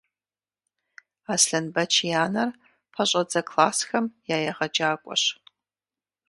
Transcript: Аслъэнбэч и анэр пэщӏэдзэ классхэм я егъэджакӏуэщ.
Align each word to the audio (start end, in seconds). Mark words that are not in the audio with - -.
Аслъэнбэч 1.33 1.93
и 2.07 2.11
анэр 2.23 2.49
пэщӏэдзэ 2.93 3.41
классхэм 3.49 4.05
я 4.35 4.37
егъэджакӏуэщ. 4.49 5.23